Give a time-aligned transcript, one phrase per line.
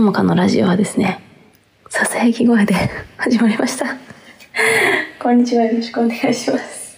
[0.00, 1.20] ともかのラジオはですね、
[1.90, 2.74] ささやき声で
[3.18, 3.84] 始まりました。
[5.22, 6.96] こんにちは、よろしくお願いします。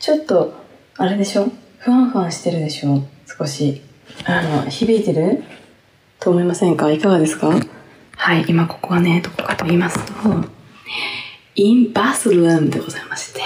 [0.00, 0.52] ちょっと、
[0.96, 1.48] あれでしょ？
[1.78, 3.04] ふわんふわんしてるでしょ？
[3.38, 3.82] 少し。
[4.24, 5.44] あの、響いてる？
[6.18, 6.90] と思いませんか？
[6.90, 7.56] いかがですか？
[8.16, 10.12] はい、今ここはね、どこかと言いますと、
[11.54, 13.42] インバスルームでございまして。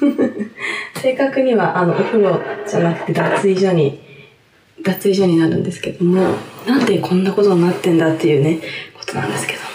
[1.00, 4.09] 正確には、あの、お風呂じゃなくて脱衣所に、
[4.82, 6.34] 脱衣所になるんですけども、
[6.66, 8.60] なんでこんなことになってんだっていうね、
[8.98, 9.72] ことなんですけどもね。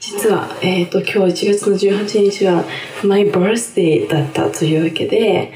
[0.00, 2.64] 実は、えっ、と、今日1月の18日は、
[3.04, 5.52] my birthday だったというわけで、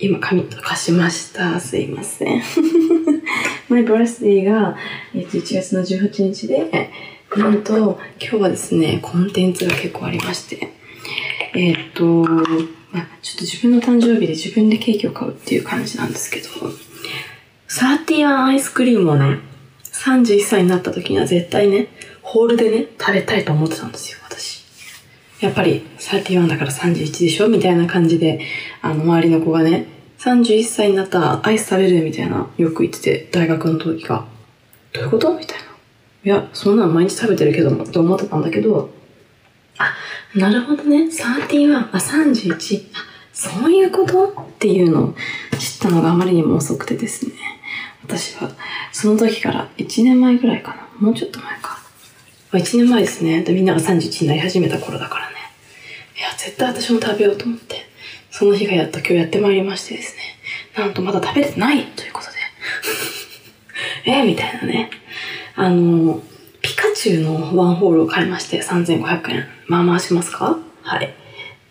[0.00, 1.58] 今髪とかしました。
[1.60, 2.42] すいません。
[3.68, 4.76] my birthday が、
[5.14, 6.90] えっと1月の18日で、
[7.36, 10.72] なんと、今日はですね、コンテンツが結構ありまして、
[11.54, 12.04] えっと、
[12.92, 16.48] ま、ちょっと自分の誕生日で自分でケーキを買うっていう感じなんですけど、
[17.68, 19.40] 31アイスクリームをね、
[19.84, 21.88] 31歳になった時には絶対ね、
[22.22, 24.64] ホールでね、食べたいと思ってたんですよ、私。
[25.40, 28.40] やっぱり31だから31でしょみたいな感じで、
[28.80, 29.86] あの、周りの子がね、
[30.18, 34.26] 31歳になったらアイス食べるみたいな、よく言ってて、大学の時が。
[34.92, 35.38] どういうこと？
[35.38, 35.64] みたいな。
[36.24, 38.90] いや、そんなん毎日食べてるけども、って思ってたんだけど、
[39.76, 39.94] あ、
[40.34, 41.04] なるほどね。
[41.04, 42.86] 31、あ、31。
[42.94, 44.28] あ、そういうこと？
[44.28, 45.14] っていうのを
[45.58, 47.32] 知ったのがあまりにも遅くてですね。
[48.08, 48.50] 私は、
[48.90, 50.88] その時から1年前ぐらいかな。
[50.98, 51.78] もうちょっと前か。
[52.52, 53.42] 1年前ですね。
[53.42, 55.34] でみんなが31になり始めた頃だからね。
[56.16, 57.86] いや、絶対私も食べようと思って。
[58.30, 60.22] その日がやっと今日やってまいりましてですね。
[60.76, 62.36] なんとまだ食べれてないということで。
[64.10, 64.90] え、みたいなね。
[65.54, 66.22] あの、
[66.62, 69.46] ピカチュウのワンホールを買いまして3500円。
[69.66, 70.58] まあまあしますか？
[70.82, 71.12] はい。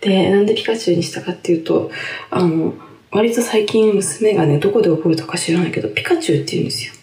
[0.01, 1.89] で、なんでピカチュウにしたかっていうと、
[2.29, 2.75] あの、
[3.11, 6.93] 割と最近娘がね、どこで覚えたか知らないけど、ピカチュウって言うんですよ。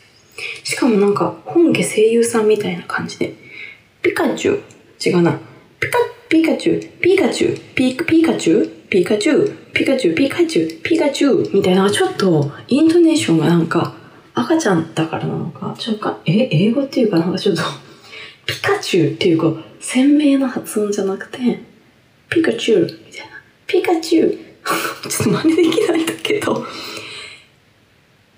[0.62, 3.34] しかもなんか、本家声優さんみたいな感じで、
[4.02, 4.62] ピカチュウ？
[5.04, 5.38] 違うな。
[5.80, 5.98] ピカ、
[6.28, 11.50] ピカチュウ、ピカチュウ、ピピカチュウ、ピカチュウ、ピカチュウ、ピカチュウ、ピカチュウ？
[11.54, 13.94] みたいな、ちょっと、イントネーションがなんか、
[14.34, 17.62] 赤ちゃんだからなのか、ちょっと、え、英語っていうかなんかちょっと、
[18.46, 21.38] ピカチュウっていうか、鮮明な発音じゃなくて、
[22.28, 23.32] ピカチュウみたいな。
[23.66, 24.38] ピカチュウ。
[25.08, 26.66] ちょっと真似できないんだけど、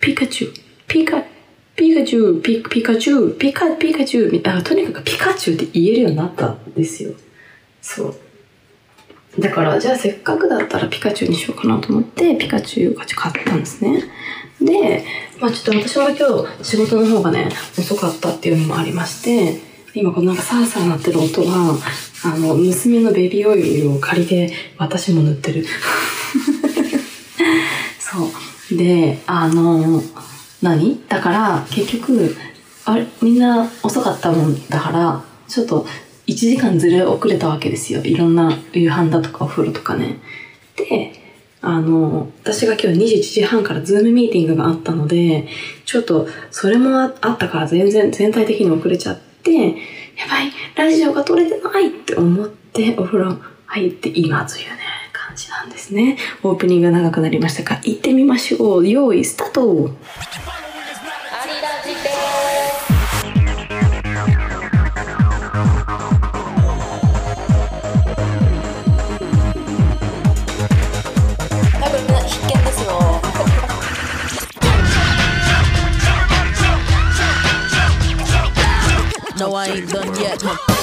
[0.01, 0.55] ピカチュウ、
[0.87, 1.23] ピカ、
[1.77, 7.13] ピカチュウ、ピピカチュウ、ピカ、ピカチュウみたいな、とにかくピカチュウって言えるようになったんですよ。
[7.81, 8.15] そう。
[9.41, 14.03] だから、じゃあせっかくだったらピカチュウにしようかなと思って、ピカチュウを買ったんですね。
[14.61, 15.05] で、
[15.39, 19.61] まあちょっと私は今日仕事の方がね、遅かったっていうのもありまして、
[19.95, 21.79] 今このなんかサーサー鳴ってる音は、
[22.25, 25.67] あの、娘のベビーオイルを借りて私も塗ってる。
[28.73, 30.03] で、あの、
[30.63, 31.01] 何？
[31.09, 32.35] だから、結局、
[32.85, 35.87] あれ、みんな遅かったもんだから、ちょっと
[36.27, 38.03] 1時間ずれ遅れたわけですよ。
[38.03, 40.19] いろんな夕飯だとかお風呂とかね。
[40.77, 41.13] で、
[41.61, 45.49] あの、私が今日21時半からズームミーティングがあったので、
[45.85, 49.73] ちょっとそれもあったから全然全体的に遅れちゃって、や
[50.29, 54.79] ばい、ラジオが撮れてないって思ってお風呂入って今というね、
[55.37, 56.17] 感じなんですね。
[56.43, 58.89] オープニングが長くなりましたが、行ってみましょう。
[58.89, 59.67] 用意スタート多
[71.91, 73.21] 分みんな必見ですよ
[79.39, 80.76] No, I ain't done yet.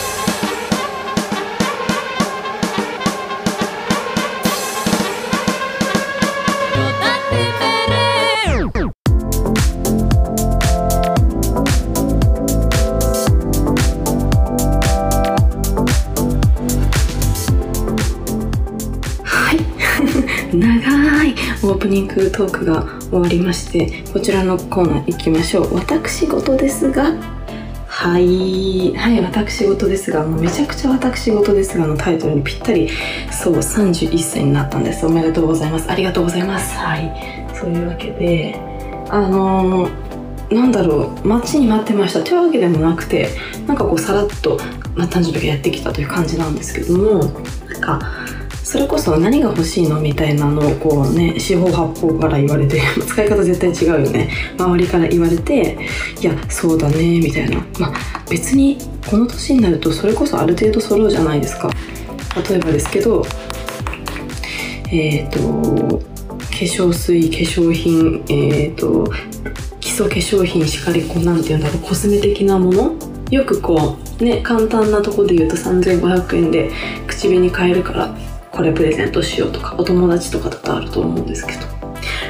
[21.63, 25.75] オープニングトークが終わりまして、こちらのコーナー行きましょう。
[25.75, 27.13] 私事ですが、
[27.87, 28.95] はい。
[28.95, 32.89] はい、私事ですが、もうめちゃくちゃ私事ですがのタイトルにぴったり、
[33.31, 35.05] そう、31歳になったんです。
[35.05, 35.89] おめでとうございます。
[35.89, 36.75] ありがとうございます。
[36.77, 37.11] はい。
[37.55, 38.59] そういうわけで、
[39.09, 40.13] あのー
[40.53, 43.29] なんだろう待ちに待ってましたというわけでもなくて
[43.67, 44.57] なんかこうさらっと、
[44.95, 47.23] まあ、誕生日がやってきたという感じなんですけども
[47.69, 48.01] なんか
[48.63, 54.29] それこそ何が欲しいのみたいなのをこうね四方八方から言われて 使い方絶対違うよね。
[54.57, 55.77] 周りから言われて
[56.21, 57.57] いやそうだねみたいな。
[57.77, 57.93] まあ
[58.29, 61.69] 別にこの年になるとそれこそある程度揃うじゃないですか。
[62.49, 63.25] 例えばですけど
[64.91, 69.11] えっ、と化粧水化粧品えっ、と
[69.81, 72.93] 基礎化粧品しかりこうなんていうんだろうコスメ的なもの？
[73.29, 76.71] よくこうね簡単なとこで言うと3500円で
[77.07, 78.32] 口紅買えるから。
[78.53, 81.59] これプレゼントしようとかお友達とかだとあると思うんですけど、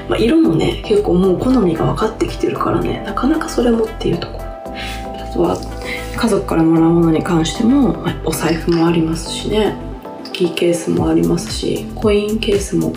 [0.08, 4.38] まあ、色もね結構もう好みが分かってきてるからねなかなかそれもっていうとこ。
[4.38, 4.44] ろ
[5.22, 5.58] あとは
[6.16, 9.75] 家族からもらうものに関しても、まあお財布もありますしね。
[10.31, 12.92] キーケースもありますしコインケースも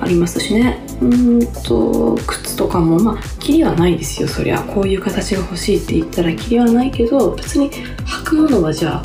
[0.00, 0.84] ありますしね。
[1.00, 4.60] うんと靴とかもまあキリはないですよそりゃ。
[4.62, 9.02] こういう形が欲しいって言ったらキリはないけど別に履くものはじゃあ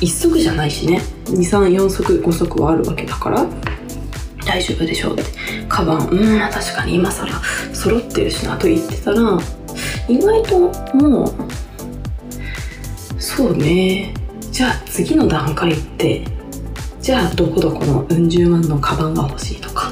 [0.00, 1.02] 1足じゃないしね。
[1.30, 3.44] 234足5足はあるわけだから
[4.46, 5.24] 大丈夫でしょうって。
[5.68, 7.30] カバンうん確かに今更
[7.72, 9.38] 揃ってるしなと言ってたら
[10.08, 10.58] 意外と
[10.96, 11.32] もう
[13.22, 14.12] そうね。
[14.50, 16.24] じゃあ次の段階って
[17.00, 19.90] じゃあどこどこのうん十万のカバンが欲しいとか。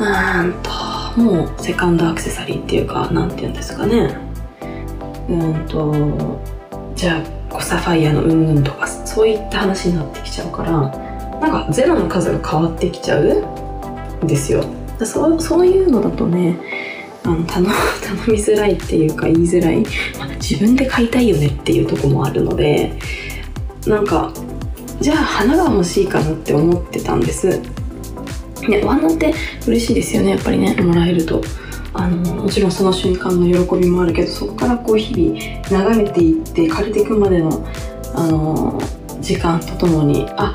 [0.00, 0.70] うーんと
[1.20, 4.16] もうセカンドアクセサリーっていうかなんて言うんですかね。
[5.28, 6.40] うんと
[6.96, 10.70] じゃあこうサファイアのうんぬんとかそういった話になってきちゃうから
[11.40, 14.62] なんかゼロの数が変わってきちゃうんですよ。
[15.04, 16.58] そうそういうのだとね
[17.24, 17.66] あの頼
[18.04, 19.78] 頼みづらいっていうか言いづらい、
[20.18, 22.98] まあ自分で買いたいよねっていうとこもあるので
[23.86, 24.30] なんか
[25.00, 27.48] じゃあ花が欲しいかなって思ってたんです。
[28.68, 29.32] ねお花って
[29.66, 31.40] 嬉しいですよねやっぱりねもらえると。
[31.94, 35.40] あのもちろんその瞬間の喜びもあるけどそこからこう日々
[35.70, 37.66] 眺めていって枯れていくまでの
[38.14, 38.80] あの
[39.20, 40.54] 時間とともにあ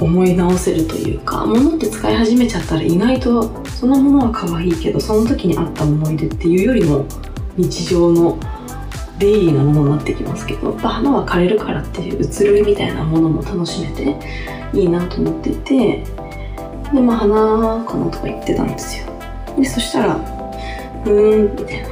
[0.00, 7.06] 思い直せるというか物って使い始めちゃったら意外とそのものは可愛いけどその時にあった思い出っていうよりも
[7.56, 8.38] 日常の
[9.18, 14.16] デイリーなものになってきますけど花は枯れるからっていう移ろいみたいなものも楽しめて
[14.72, 16.04] いいなと思っていて
[16.92, 19.06] でまあ花かなとか言ってたんですよ。
[19.56, 20.14] でそしたら
[21.04, 21.88] ふーんみたいな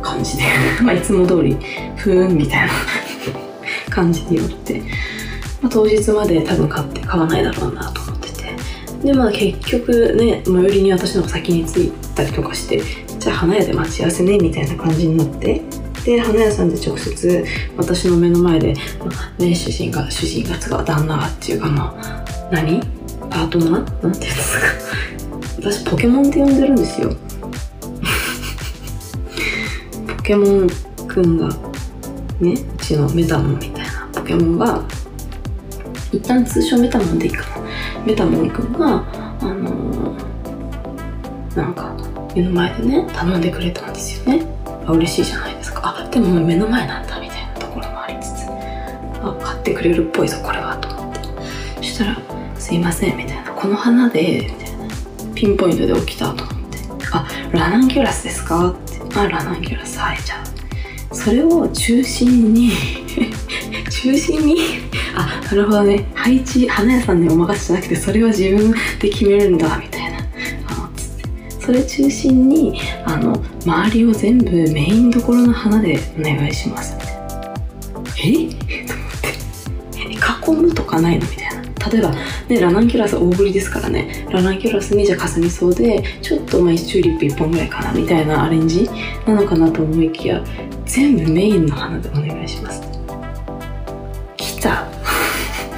[0.00, 0.42] 感じで
[0.82, 1.56] まあいつも通り
[1.96, 2.72] ふーんみたいな
[3.90, 4.82] 感じで言われて、
[5.60, 8.38] まあ、当日まで多分買って買わないだろうなと思ってて。
[9.04, 12.82] でまあ結局ね最寄りに私の方先に着いたりとかして
[13.18, 15.62] じゃあ花屋で待ち合わせねみたいな感じになって。
[16.04, 17.44] で花屋さんで直接
[17.76, 19.06] 私の目の前で、ま
[19.38, 22.80] あね、主人が主人がつか旦那がっていうかまあ何？
[23.28, 23.70] パートナー？
[23.70, 24.66] なんていうんですか。
[25.58, 27.10] 私ポケモンって呼んでるんですよ。
[30.16, 30.66] ポケモン
[31.06, 31.48] くんが
[32.40, 34.08] ねうちのメタモンみたいな。
[34.14, 34.82] ポケモンが
[36.12, 37.42] 一旦通称メタモンでいいか。
[37.60, 37.66] な
[38.06, 39.04] メタモンくんが
[39.40, 41.92] あのーなんか
[42.36, 44.46] 目の前でね頼んでくれたんですよね。
[44.86, 45.82] あ嬉しいじゃないですか。
[45.84, 48.46] あでも目の前なんだみたいなところもありつつ。
[49.22, 51.20] あ買ってくれるっぽいぞこれはと思って。
[51.78, 52.16] そしたら
[52.56, 54.78] 「すいません」みたいな「この花で」みたいな。
[55.34, 56.78] ピンポイントで起きたと思って
[57.12, 60.38] 「あラナンキュラスですか?」って「あラナンキュラスはいじゃあ。
[61.12, 62.70] それを中心に
[63.90, 64.56] 中心に
[65.14, 66.06] あなるほどね。
[66.14, 70.18] 配置花屋さんにお任せじゃなくてそれは自分で決めるんだみたいな。
[70.68, 71.24] あつって
[71.60, 76.94] それ中心にあの周りを全部メインどころの花でお願いします。
[76.96, 77.18] みたいな
[78.18, 78.84] え？
[78.86, 79.28] と思って。
[79.96, 81.26] え囲むとかないの？
[81.26, 81.58] みたいな。
[81.90, 82.10] 例えば
[82.48, 84.26] ねラナンキュラス大ぶりですからね。
[84.30, 88.88] ラナンキュラスにじゃあかすみ草でちょっとまあチューリップ1本ぐらいかなみたいなアレンジ
[89.26, 90.44] なのかなと思いきや
[90.88, 92.80] 全部メインの花でお願いします。
[94.36, 94.86] 来た。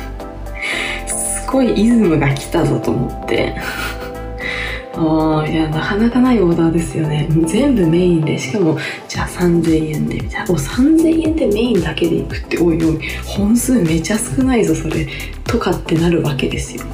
[1.07, 3.55] すごいイズムが来たぞと思って。
[4.95, 7.29] ああいやなかなかないオーダーですよね。
[7.47, 10.55] 全部メインでしかもじゃあ3000円でみたいな。
[10.55, 12.99] お3000円でメインだけでいくっておいおい。
[13.25, 15.09] 本数めちゃ少ないぞそれ。
[15.45, 16.85] とかってなるわけですよ。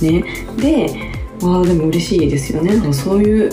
[0.00, 0.24] ね。
[0.58, 0.90] で
[1.40, 2.72] わあでも嬉しいですよね。
[2.92, 3.50] そういう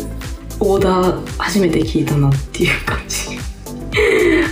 [0.59, 3.28] オーダー初めて聞いたなっていう感じ。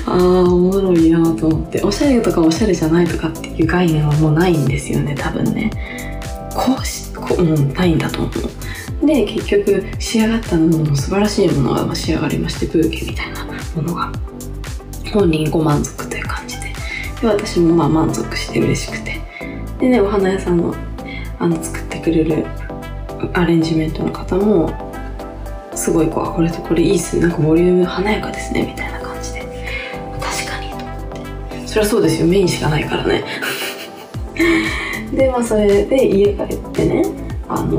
[0.07, 1.83] ああおもろいなと思って。
[1.83, 5.69] おしゃれとかおしゃれじゃないとかっていう概念はもうないんですよね多分ね。
[6.55, 9.05] こうしこう、うん、ないんだと思う。
[9.05, 13.45] で結局仕上がったものも素晴らしいものが仕上がりましてブーケみたいな
[13.75, 14.11] ものが。
[15.13, 16.73] 本人ご満足という感じで。
[17.21, 19.21] で私もまあ満足して嬉しくて。
[19.79, 20.73] でねお花屋さんの
[21.39, 22.45] あの作ってくれる
[23.33, 24.71] アレンジメントの方も
[25.75, 27.23] すごいこうこれとこれいいっすね。
[27.23, 28.86] なんかボリューム華やかですねみたいな。
[31.77, 33.23] そりゃそうですよメインしかないからね
[35.13, 37.03] でまあそれで家帰ってね
[37.47, 37.77] あの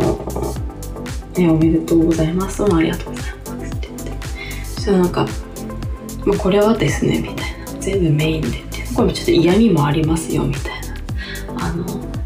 [1.36, 2.58] ね、おめでとうございます。
[2.58, 4.12] どうもありがとうございますって言って。
[4.64, 5.26] そしたらなんか、
[6.24, 7.80] まあ、これはですね、みたいな。
[7.80, 8.78] 全部メインでって。
[8.92, 10.80] これもちょっと嫌味もありますよ、みたい
[11.56, 11.66] な。
[11.66, 11.84] あの、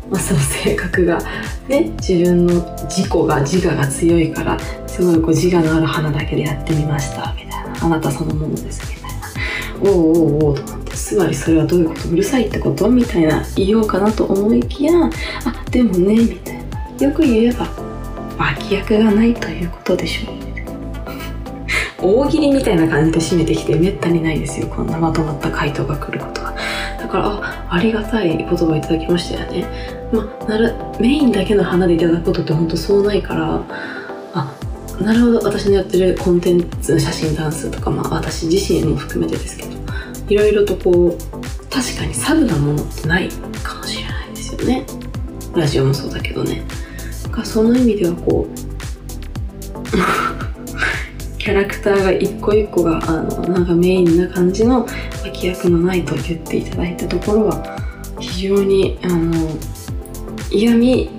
[0.08, 1.18] まあ、その性格が、
[1.68, 2.54] ね、自分の
[2.88, 7.84] 自己が、自我が強いから、すごいこう自我のある花だけでやってみました、みたいな。
[7.84, 9.12] あなたそのものです、みたい
[9.84, 9.90] な。
[9.90, 12.08] おうおうおうと思ってつまりそれはどういうこと？
[12.08, 12.88] うるさいってこと？
[12.88, 15.10] みたいな言おうかなと思いきやあ
[15.70, 16.62] でもねみたいな。
[17.06, 17.66] よく言えば
[18.38, 20.36] 脇役がないということでしょう
[22.24, 24.66] 大喜利みたいな感じで締めてきてめったにないですよ。
[24.68, 26.54] こんなまとまった回答が来ることが
[27.00, 29.66] だからあありがたい言葉をいただきましたよね。
[30.12, 33.60] まあなるメインだけの花でいただくことって本当そうないから
[34.34, 34.52] あ
[35.00, 35.38] なるほど。
[35.44, 39.81] 私のやってるコンテンツ写真ダンスとか、まあ、私自身も含めてですけど。
[40.28, 41.18] いろいろとこう
[41.70, 43.28] 確かにサブなものってない
[43.62, 44.86] かもしれないですよね。
[45.54, 46.62] ラジオもそうだけどね。
[47.24, 48.54] だからその意味ではこう
[51.38, 54.86] キャラクターが一個一個があのなんかメインな感じの
[55.24, 57.76] 脇役のないと言っていただいたところは
[58.20, 59.32] 非常にあの
[60.50, 61.10] 嫌味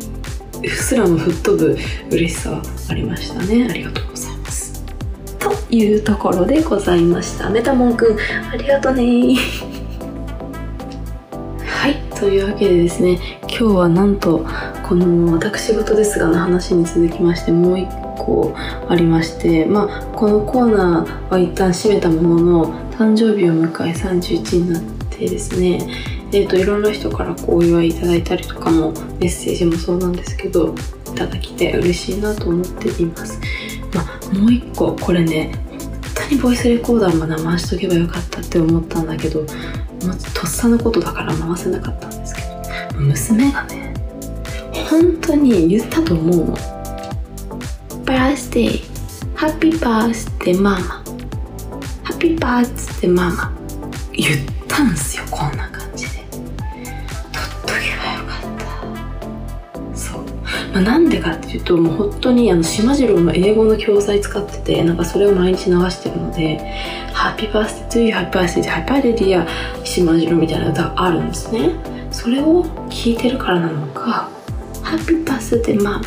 [0.69, 1.77] すらも吹っ飛ぶ
[2.09, 3.67] 嬉しさはありましたね。
[3.69, 4.12] ありがとう。
[5.75, 7.49] いうところでございました。
[7.49, 8.17] メタモンくん
[8.51, 9.35] ありがとね。
[11.65, 11.95] はい。
[12.19, 14.45] というわけでですね今日はなんと
[14.81, 17.85] この私事ですがの話に続きましてもう一
[18.17, 18.55] 個
[18.87, 25.85] ありましてまあこのコーナーは一旦閉めたものの誕生日を迎え31になってですね
[26.31, 30.73] えーと、いろんな人からこうお祝いいただいたりとかもメッセージもそうなんですけど
[31.13, 33.39] いただきて嬉しいなと思っています、
[34.01, 35.53] あ、もう一個これね
[36.15, 39.41] 本当にボイスレコーダーも回しとけばよかったって思ったんだけど
[40.05, 42.41] まとっさのことだから回せなかったんですけ
[42.93, 43.93] ど娘がね
[44.89, 46.57] 本当に言ったと思うの。
[48.05, 48.93] バースデー
[49.35, 50.77] ハッピーバースデーママ。
[50.79, 51.03] ハ
[52.09, 53.53] ッピーバースデーママ。
[54.11, 55.72] 言ったんすよこんな感
[60.73, 66.57] まあ、なんでかっていうともう本当にあのしまじろうの英語の教材使っててなんかそれを毎日流してるので
[67.13, 71.69] 「ハッピーバースデートゥーユーハッピーバースデーハッピーバーディア島次郎」みたいな歌があるんですね。
[72.11, 74.29] それを聞いてるからなのか
[74.81, 76.01] 「Happy birthday ママ」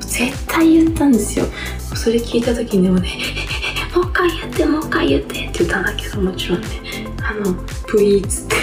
[0.00, 1.46] 絶対言ったんですよ。
[1.94, 3.08] それ聞いた時にでもね
[3.94, 6.66] 「もう一回言ってもう一回言って」って言ったんだけどもちろんね
[7.24, 7.54] 「あの
[7.86, 8.56] please」って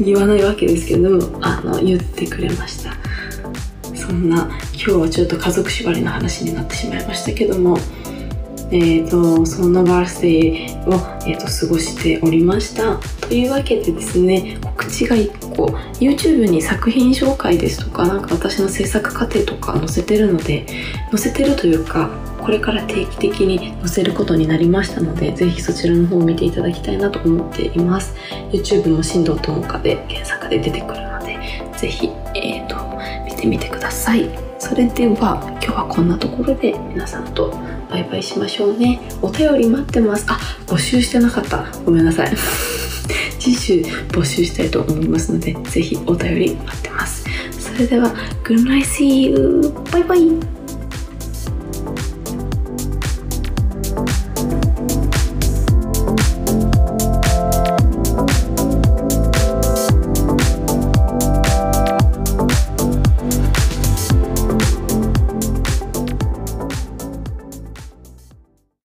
[0.00, 3.05] 言わないわけですけどもあの言ってくれました。
[4.06, 7.76] そんな今日はちょっと家族縛りの話になってしまいましたけども
[8.72, 10.94] えーと、そんなバースデーを、
[11.24, 15.66] えーと、過ごしておりましたというわけでですね告知が1個
[16.00, 20.66] YouTube に作品紹介ですとかなんか私の制作過程とか載せてるので
[21.10, 22.10] 載せてるというか
[22.40, 28.16] これから定期的に載せることになりましたのでぜひそちらの方を見ていただきたいなと思っています。
[28.50, 31.38] YouTube も振動ともかで検索で出てくるので
[31.76, 32.95] ぜひ、えーと
[33.46, 34.28] てみてください。
[34.58, 37.50] それでは今日はこんなところで皆さんと
[37.88, 39.00] バイバイしましょうね。
[39.22, 40.26] お便り待ってます。
[40.28, 41.64] あ募集してなかった。
[41.84, 42.32] ごめんなさい。
[43.38, 43.74] 次週
[44.08, 47.24] 募集したいと思いますので是非お便り待ってます。
[47.58, 48.12] それでは
[48.42, 50.55] Good night see you バイバイ。